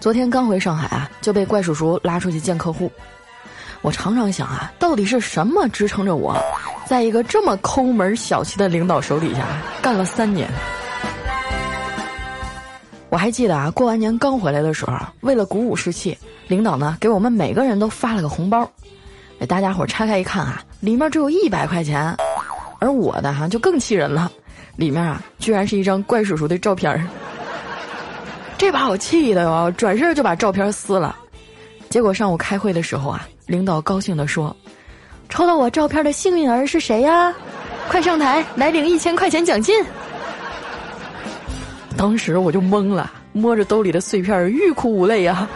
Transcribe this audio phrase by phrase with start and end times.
[0.00, 2.90] 昨天刚回上海啊，就被怪叔叔拉出去见客户。
[3.82, 6.34] 我常常想啊，到底是什么支撑着我，
[6.86, 9.46] 在一个这么抠门小气的领导手底下
[9.82, 10.48] 干了三年？
[13.10, 16.16] 我还记得啊，过完年刚回来的时候，为了鼓舞士气，
[16.48, 18.66] 领导呢给我们每个人都发了个红包。
[19.38, 22.16] 给大家伙拆开一看啊，里面只有一百块钱，
[22.78, 24.32] 而我的哈就更气人了，
[24.76, 27.06] 里面啊居然是一张怪叔叔的照片儿。
[28.60, 31.16] 这把我气的哟，转身就把照片撕了。
[31.88, 34.54] 结果上午开会的时候啊，领导高兴地说
[35.30, 37.34] ：“抽到我照片的幸运儿是谁呀？
[37.88, 39.82] 快上台来领一千块钱奖金。”
[41.96, 45.48] 当时我就懵了，摸着兜里的碎片，欲哭无泪呀。